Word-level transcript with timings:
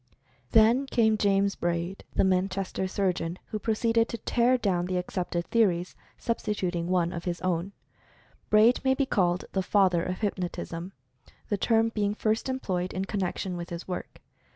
Then 0.49 0.87
came 0.87 1.15
James 1.15 1.53
Braid, 1.55 2.03
the 2.15 2.23
Manchester 2.23 2.87
surgeon, 2.87 3.37
who 3.49 3.59
proceeded 3.59 4.09
to 4.09 4.17
tear 4.17 4.57
down 4.57 4.87
the 4.87 4.97
accepted 4.97 5.45
theories, 5.45 5.95
sub 6.17 6.39
stituting 6.39 6.85
one 6.85 7.13
of 7.13 7.25
his 7.25 7.39
own. 7.41 7.71
Braid 8.49 8.79
may 8.83 8.95
be 8.95 9.05
called 9.05 9.45
the 9.51 9.61
father 9.61 10.01
of 10.01 10.21
"Hypnotism," 10.21 10.93
the 11.49 11.57
term 11.57 11.89
being 11.89 12.15
first 12.15 12.49
employed 12.49 12.93
in 12.93 13.05
connection 13.05 13.55
with 13.55 13.69
his 13.69 13.87
work. 13.87 14.21